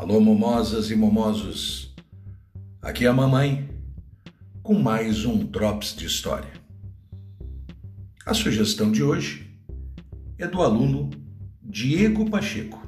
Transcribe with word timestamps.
Alô, 0.00 0.18
momosas 0.18 0.90
e 0.90 0.96
momosos. 0.96 1.94
Aqui 2.80 3.04
é 3.04 3.08
a 3.08 3.12
mamãe 3.12 3.68
com 4.62 4.72
mais 4.72 5.26
um 5.26 5.36
Drops 5.44 5.94
de 5.94 6.06
História. 6.06 6.50
A 8.24 8.32
sugestão 8.32 8.90
de 8.90 9.02
hoje 9.02 9.54
é 10.38 10.46
do 10.46 10.62
aluno 10.62 11.10
Diego 11.62 12.30
Pacheco. 12.30 12.82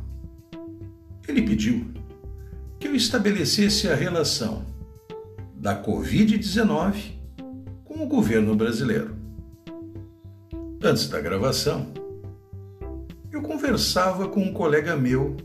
Ele 1.28 1.42
pediu 1.42 1.92
que 2.80 2.88
eu 2.88 2.94
estabelecesse 2.94 3.88
a 3.90 3.94
relação 3.94 4.64
da 5.54 5.84
Covid-19 5.84 7.12
com 7.84 8.02
o 8.02 8.08
governo 8.08 8.56
brasileiro. 8.56 9.14
Antes 10.82 11.10
da 11.10 11.20
gravação, 11.20 11.92
eu 13.30 13.42
conversava 13.42 14.28
com 14.28 14.40
um 14.40 14.52
colega 14.54 14.96
meu 14.96 15.36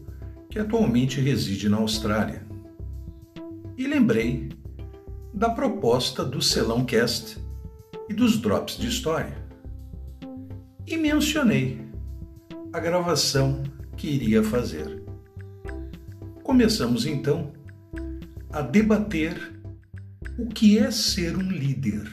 que 0.57 0.61
atualmente 0.61 1.21
reside 1.21 1.69
na 1.69 1.77
Austrália 1.77 2.41
e 3.77 3.85
lembrei 3.85 4.49
da 5.31 5.51
proposta 5.51 6.25
do 6.25 6.41
Celão 6.41 6.83
Cast 6.83 7.37
e 8.09 8.13
dos 8.15 8.39
Drops 8.39 8.75
de 8.75 8.87
História. 8.87 9.37
E 10.87 10.97
mencionei 10.97 11.79
a 12.73 12.79
gravação 12.79 13.61
que 13.95 14.07
iria 14.07 14.41
fazer. 14.43 15.03
Começamos 16.41 17.05
então 17.05 17.53
a 18.51 18.63
debater 18.63 19.61
o 20.39 20.47
que 20.47 20.79
é 20.79 20.89
ser 20.89 21.37
um 21.37 21.51
líder. 21.51 22.09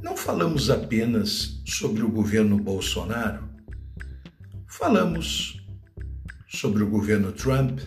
Não 0.00 0.16
falamos 0.16 0.70
apenas 0.70 1.62
sobre 1.66 2.02
o 2.02 2.08
governo 2.08 2.56
Bolsonaro, 2.56 3.46
falamos 4.66 5.61
sobre 6.52 6.82
o 6.82 6.86
governo 6.86 7.32
Trump, 7.32 7.80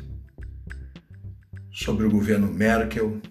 sobre 1.72 2.06
o 2.06 2.10
governo 2.10 2.52
Merkel, 2.52 3.22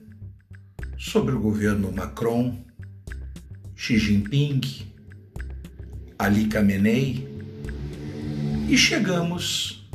sobre 0.96 1.34
o 1.34 1.40
governo 1.40 1.90
Macron, 1.90 2.64
Xi 3.74 3.98
Jinping, 3.98 4.60
Ali 6.16 6.46
Khamenei 6.46 7.28
e 8.68 8.78
chegamos 8.78 9.90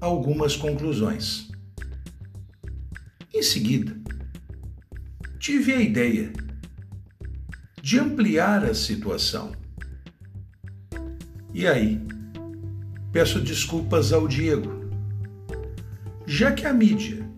a 0.00 0.06
algumas 0.06 0.56
conclusões. 0.56 1.48
Em 3.32 3.42
seguida, 3.42 3.96
tive 5.38 5.72
a 5.72 5.80
ideia 5.80 6.32
de 7.80 7.98
ampliar 7.98 8.64
a 8.64 8.74
situação. 8.74 9.52
E 11.54 11.66
aí, 11.66 12.00
peço 13.12 13.40
desculpas 13.40 14.12
ao 14.12 14.26
Diego, 14.26 14.79
já 16.32 16.52
que 16.52 16.64
a 16.64 16.72
mídia, 16.72 17.28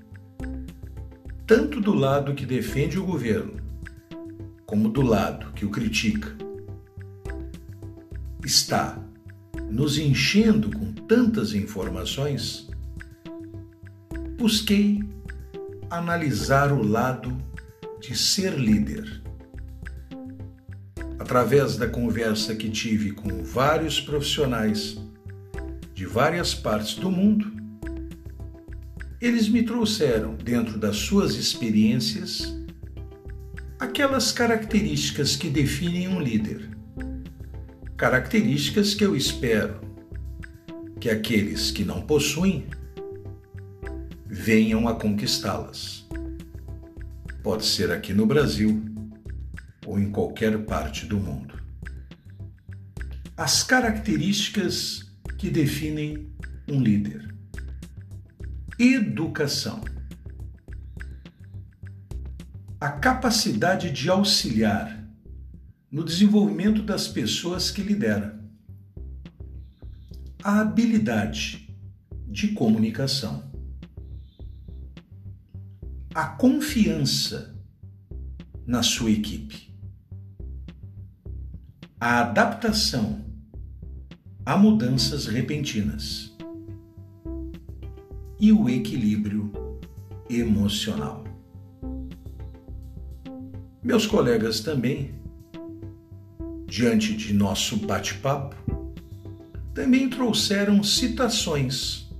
tanto 1.46 1.80
do 1.80 1.94
lado 1.94 2.34
que 2.34 2.44
defende 2.44 2.98
o 2.98 3.06
governo, 3.06 3.56
como 4.66 4.90
do 4.90 5.00
lado 5.00 5.50
que 5.54 5.64
o 5.64 5.70
critica, 5.70 6.36
está 8.44 9.02
nos 9.70 9.96
enchendo 9.96 10.70
com 10.70 10.92
tantas 10.92 11.54
informações, 11.54 12.68
busquei 14.36 15.02
analisar 15.88 16.70
o 16.70 16.86
lado 16.86 17.34
de 17.98 18.14
ser 18.14 18.58
líder. 18.58 19.22
Através 21.18 21.78
da 21.78 21.88
conversa 21.88 22.54
que 22.54 22.68
tive 22.68 23.12
com 23.12 23.42
vários 23.42 23.98
profissionais 24.02 24.98
de 25.94 26.04
várias 26.04 26.54
partes 26.54 26.96
do 26.96 27.10
mundo, 27.10 27.61
eles 29.22 29.48
me 29.48 29.62
trouxeram, 29.62 30.34
dentro 30.34 30.77
das 30.77 30.96
suas 30.96 31.36
experiências, 31.36 32.58
aquelas 33.78 34.33
características 34.33 35.36
que 35.36 35.48
definem 35.48 36.08
um 36.08 36.20
líder. 36.20 36.68
Características 37.96 38.94
que 38.94 39.05
eu 39.05 39.14
espero 39.14 39.80
que 40.98 41.08
aqueles 41.08 41.70
que 41.70 41.84
não 41.84 42.02
possuem 42.02 42.66
venham 44.27 44.88
a 44.88 44.96
conquistá-las. 44.96 46.05
Pode 47.44 47.64
ser 47.64 47.92
aqui 47.92 48.12
no 48.12 48.27
Brasil 48.27 48.82
ou 49.86 50.00
em 50.00 50.11
qualquer 50.11 50.58
parte 50.64 51.06
do 51.06 51.16
mundo. 51.16 51.62
As 53.36 53.62
características 53.62 55.12
que 55.38 55.48
definem 55.48 56.27
um 56.68 56.80
líder: 56.80 57.31
educação, 58.78 59.83
a 62.80 62.90
capacidade 62.90 63.90
de 63.90 64.08
auxiliar 64.08 65.02
no 65.90 66.05
desenvolvimento 66.05 66.82
das 66.82 67.06
pessoas 67.06 67.70
que 67.70 67.82
lidera, 67.82 68.40
a 70.42 70.61
habilidade 70.61 71.68
de 72.27 72.48
comunicação. 72.48 73.50
A 76.14 76.27
confiança 76.27 77.56
na 78.66 78.82
sua 78.82 79.11
equipe, 79.11 79.74
a 81.98 82.20
adaptação 82.20 83.22
a 84.44 84.56
mudanças 84.56 85.27
repentinas 85.27 86.31
e 88.42 88.53
o 88.53 88.69
equilíbrio 88.69 89.53
emocional. 90.29 91.23
Meus 93.80 94.05
colegas 94.05 94.58
também, 94.58 95.14
diante 96.67 97.17
de 97.17 97.33
nosso 97.33 97.77
bate-papo, 97.77 98.57
também 99.73 100.11
trouxeram 100.11 100.83
citações 100.83 102.11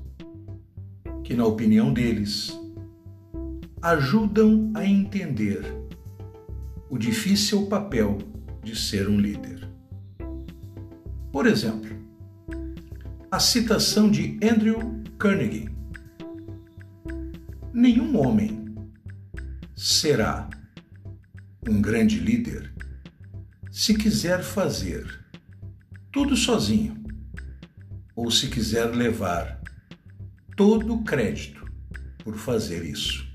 que, 1.25 1.35
na 1.35 1.45
opinião 1.45 1.93
deles, 1.93 2.57
ajudam 3.83 4.71
a 4.75 4.87
entender 4.87 5.75
o 6.89 6.97
difícil 6.97 7.67
papel 7.67 8.19
de 8.63 8.77
ser 8.77 9.09
um 9.09 9.19
líder. 9.19 9.69
Por 11.33 11.49
exemplo, 11.49 11.91
a 13.29 13.41
citação 13.41 14.09
de 14.09 14.39
Andrew 14.41 15.03
Carnegie: 15.19 15.72
Nenhum 17.75 18.19
homem 18.19 18.67
será 19.75 20.51
um 21.67 21.81
grande 21.81 22.19
líder 22.19 22.71
se 23.71 23.95
quiser 23.95 24.43
fazer 24.43 25.25
tudo 26.13 26.37
sozinho 26.37 27.03
ou 28.15 28.31
se 28.31 28.49
quiser 28.49 28.95
levar 28.95 29.59
todo 30.55 30.97
o 30.97 31.03
crédito 31.03 31.65
por 32.23 32.37
fazer 32.37 32.85
isso. 32.85 33.27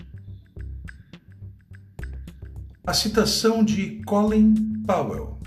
A 2.86 2.94
citação 2.94 3.66
de 3.66 4.04
Colin 4.04 4.84
Powell. 4.86 5.42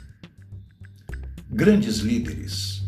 Grandes 1.49 1.99
líderes 1.99 2.83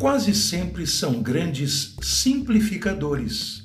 quase 0.00 0.34
sempre 0.34 0.84
são 0.84 1.22
grandes 1.22 1.94
simplificadores 2.02 3.61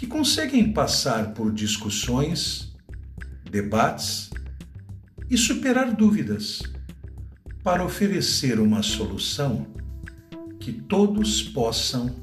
que 0.00 0.06
conseguem 0.06 0.72
passar 0.72 1.34
por 1.34 1.52
discussões, 1.52 2.74
debates 3.50 4.30
e 5.28 5.36
superar 5.36 5.94
dúvidas 5.94 6.62
para 7.62 7.84
oferecer 7.84 8.58
uma 8.58 8.82
solução 8.82 9.66
que 10.58 10.72
todos 10.72 11.42
possam 11.42 12.16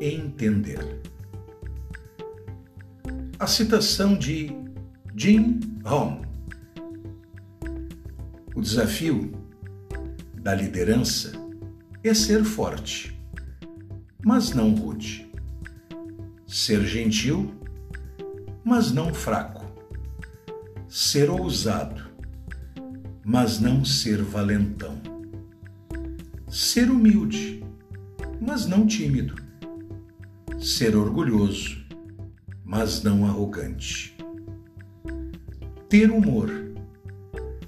entender. 0.00 1.00
A 3.38 3.46
citação 3.46 4.18
de 4.18 4.50
Jim 5.16 5.60
Rohn 5.84 6.22
o 8.56 8.60
desafio 8.60 9.30
da 10.34 10.52
liderança 10.52 11.30
é 12.02 12.12
ser 12.12 12.42
forte, 12.42 13.16
mas 14.20 14.50
não 14.50 14.74
rude. 14.74 15.29
Ser 16.52 16.84
gentil, 16.84 17.54
mas 18.64 18.90
não 18.90 19.14
fraco. 19.14 19.64
Ser 20.88 21.30
ousado, 21.30 22.02
mas 23.24 23.60
não 23.60 23.84
ser 23.84 24.20
valentão. 24.20 25.00
Ser 26.48 26.90
humilde, 26.90 27.64
mas 28.40 28.66
não 28.66 28.84
tímido. 28.84 29.36
Ser 30.58 30.96
orgulhoso, 30.96 31.86
mas 32.64 33.00
não 33.04 33.24
arrogante. 33.24 34.16
Ter 35.88 36.10
humor, 36.10 36.50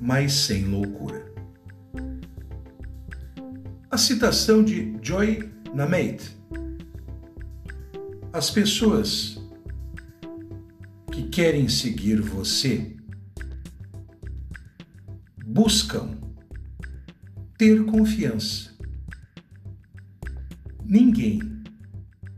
mas 0.00 0.32
sem 0.32 0.64
loucura. 0.64 1.32
A 3.88 3.96
citação 3.96 4.64
de 4.64 4.98
Joy 5.00 5.48
Namath. 5.72 6.41
As 8.32 8.48
pessoas 8.48 9.38
que 11.12 11.28
querem 11.28 11.68
seguir 11.68 12.18
você 12.22 12.96
buscam 15.44 16.18
ter 17.58 17.84
confiança. 17.84 18.74
Ninguém 20.82 21.62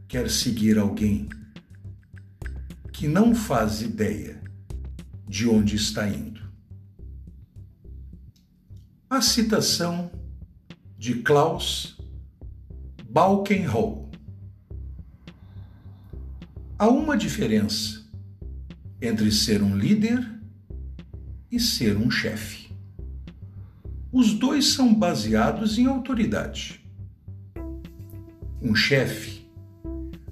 quer 0.09 0.29
seguir 0.29 0.79
alguém 0.79 1.29
que 2.93 3.07
não 3.07 3.33
faz 3.33 3.81
ideia 3.81 4.43
de 5.29 5.49
onde 5.49 5.77
está 5.77 6.09
indo. 6.09 6.43
A 9.09 9.21
citação 9.23 10.11
de 10.99 11.23
Klaus 11.23 11.97
Balkenhol. 13.09 14.04
Há 16.77 16.89
uma 16.89 17.17
diferença 17.17 18.05
entre 19.01 19.31
ser 19.31 19.63
um 19.63 19.77
líder 19.77 20.29
e 21.49 21.61
ser 21.61 21.97
um 21.97 22.11
chefe. 22.11 22.69
Os 24.11 24.33
dois 24.33 24.73
são 24.73 24.93
baseados 24.93 25.79
em 25.79 25.87
autoridade. 25.87 26.85
Um 28.61 28.75
chefe 28.75 29.49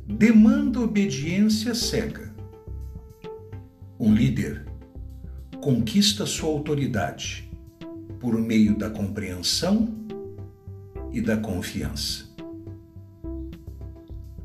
demanda 0.04 0.80
obediência 0.80 1.76
cega. 1.76 2.34
Um 4.00 4.12
líder 4.12 4.66
conquista 5.60 6.26
sua 6.26 6.48
autoridade 6.48 7.48
por 8.18 8.36
meio 8.36 8.76
da 8.76 8.90
compreensão 8.90 9.94
e 11.12 11.20
da 11.20 11.36
confiança. 11.36 12.28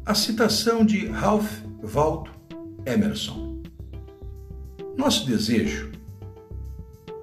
A 0.05 0.13
citação 0.13 0.85
de 0.85 1.07
Ralph 1.07 1.66
Waldo 1.83 2.31
Emerson. 2.85 3.61
Nosso 4.97 5.27
desejo 5.27 5.91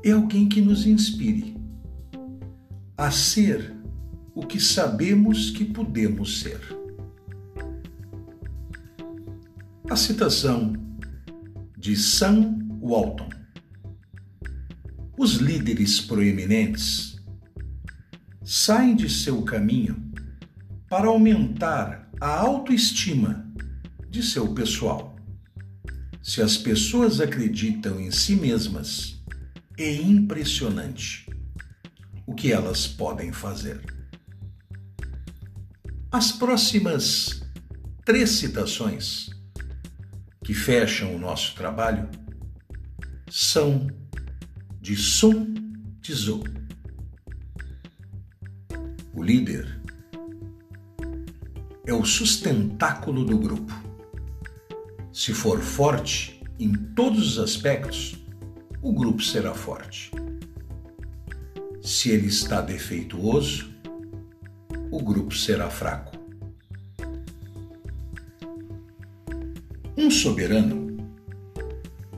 é 0.05 0.13
alguém 0.13 0.49
que 0.49 0.61
nos 0.61 0.87
inspire 0.87 1.57
a 2.97 3.11
ser 3.11 3.75
o 4.35 4.47
que 4.47 4.61
sabemos 4.61 5.51
que 5.51 5.65
podemos 5.65 6.41
ser. 6.41 6.61
A 9.91 9.97
citação 9.97 10.73
de 11.77 11.97
Sam 11.97 12.59
Walton. 12.81 13.29
Os 15.19 15.35
líderes 15.35 16.01
proeminentes 16.01 17.21
saem 18.43 18.95
de 18.95 19.09
seu 19.09 19.43
caminho 19.43 20.13
para 20.89 21.09
aumentar 21.09 22.11
a 22.21 22.39
autoestima 22.41 23.44
de 24.15 24.23
seu 24.23 24.55
pessoal. 24.55 25.17
Se 26.23 26.41
as 26.41 26.57
pessoas 26.57 27.21
acreditam 27.21 28.01
em 28.01 28.13
si 28.13 28.37
mesmas, 28.37 29.21
é 29.77 29.93
impressionante 29.93 31.29
o 32.25 32.33
que 32.33 32.53
elas 32.53 32.87
podem 32.87 33.33
fazer. 33.33 33.81
As 36.13 36.31
próximas 36.31 37.43
três 38.05 38.31
citações 38.31 39.31
que 40.45 40.55
fecham 40.55 41.13
o 41.17 41.19
nosso 41.19 41.57
trabalho 41.57 42.09
são 43.29 43.89
de 44.81 44.95
Sun 44.95 45.55
Tzu. 46.01 46.45
O 49.13 49.25
líder 49.25 49.81
é 51.85 51.93
o 51.93 52.05
sustentáculo 52.05 53.25
do 53.25 53.37
grupo. 53.37 53.84
Se 55.15 55.33
for 55.33 55.61
forte 55.61 56.43
em 56.59 56.73
todos 56.73 57.39
os 57.39 57.39
aspectos, 57.39 58.17
o 58.83 58.93
grupo 58.93 59.23
será 59.23 59.55
forte. 59.55 60.11
Se 61.81 62.11
ele 62.11 62.27
está 62.27 62.61
defeituoso, 62.61 63.73
o 64.91 65.01
grupo 65.01 65.33
será 65.33 65.71
fraco. 65.71 66.19
Um 69.97 70.11
soberano 70.11 70.97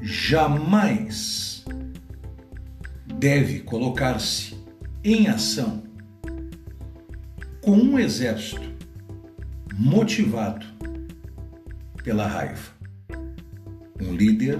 jamais 0.00 1.66
deve 3.18 3.60
colocar-se 3.60 4.56
em 5.04 5.28
ação 5.28 5.84
com 7.60 7.76
um 7.76 7.98
exército 7.98 8.74
motivado 9.74 10.64
pela 12.02 12.26
raiva. 12.26 12.75
Um 14.00 14.14
líder 14.14 14.58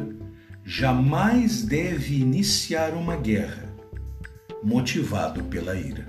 jamais 0.65 1.63
deve 1.63 2.21
iniciar 2.21 2.95
uma 2.95 3.17
guerra 3.17 3.73
motivado 4.63 5.45
pela 5.45 5.77
ira. 5.77 6.09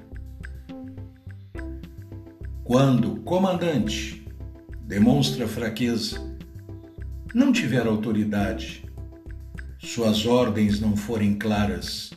Quando 2.64 3.14
o 3.14 3.20
comandante 3.22 4.26
demonstra 4.82 5.48
fraqueza, 5.48 6.20
não 7.34 7.52
tiver 7.52 7.86
autoridade, 7.86 8.84
suas 9.78 10.26
ordens 10.26 10.80
não 10.80 10.98
forem 10.98 11.38
claras 11.38 12.12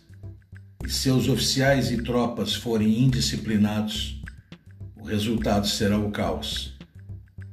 e 0.85 0.89
seus 0.89 1.29
oficiais 1.29 1.91
e 1.91 2.03
tropas 2.03 2.55
forem 2.55 3.01
indisciplinados, 3.01 4.23
o 4.97 5.05
resultado 5.05 5.67
será 5.67 5.99
o 5.99 6.11
caos 6.11 6.79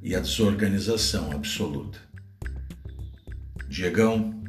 e 0.01 0.15
a 0.15 0.19
desorganização 0.19 1.31
absoluta. 1.31 2.06
Diegão, 3.69 4.42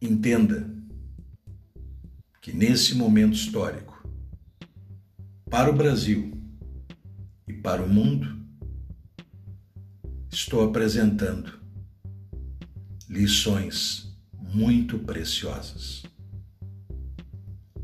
entenda 0.00 0.70
que 2.40 2.52
nesse 2.52 2.94
momento 2.94 3.34
histórico, 3.34 4.00
para 5.50 5.70
o 5.70 5.76
Brasil 5.76 6.32
e 7.48 7.52
para 7.52 7.82
o 7.82 7.88
mundo, 7.88 8.38
estou 10.30 10.62
apresentando 10.62 11.58
lições 13.08 14.16
muito 14.40 14.98
preciosas. 15.00 16.04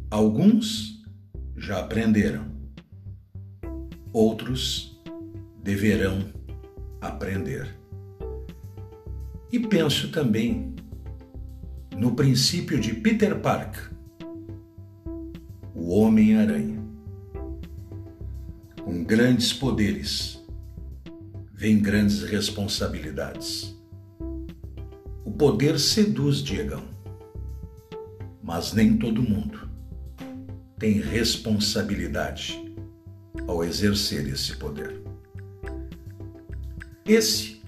Alguns 0.08 1.02
já 1.56 1.80
aprenderam 1.80 2.54
outros 4.12 4.96
deverão 5.62 6.32
aprender. 7.00 7.83
E 9.54 9.58
penso 9.60 10.10
também 10.10 10.74
no 11.96 12.16
princípio 12.16 12.80
de 12.80 12.92
Peter 12.92 13.38
Parker, 13.38 13.88
o 15.72 15.90
Homem-Aranha. 15.90 16.82
Com 18.82 19.04
grandes 19.04 19.52
poderes 19.52 20.44
vem 21.52 21.78
grandes 21.78 22.24
responsabilidades. 22.24 23.78
O 25.24 25.30
poder 25.30 25.78
seduz 25.78 26.38
Diegão, 26.38 26.82
mas 28.42 28.72
nem 28.72 28.96
todo 28.96 29.22
mundo 29.22 29.70
tem 30.80 30.94
responsabilidade 31.00 32.74
ao 33.46 33.62
exercer 33.62 34.26
esse 34.26 34.56
poder. 34.56 35.00
Esse 37.06 37.62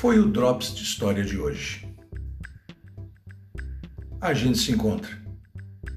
foi 0.00 0.18
o 0.18 0.24
Drops 0.26 0.74
de 0.74 0.82
História 0.82 1.22
de 1.22 1.36
hoje. 1.36 1.86
A 4.18 4.32
gente 4.32 4.56
se 4.56 4.72
encontra 4.72 5.10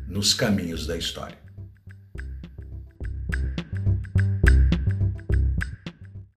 nos 0.09 0.33
caminhos 0.33 0.85
da 0.85 0.97
história. 0.97 1.37